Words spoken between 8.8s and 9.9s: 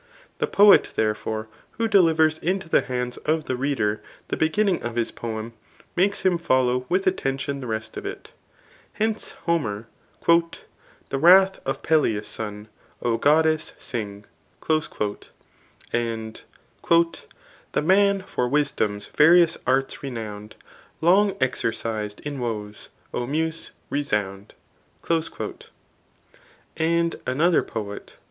Hence, Homer,